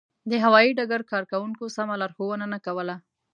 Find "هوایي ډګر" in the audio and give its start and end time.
0.43-1.01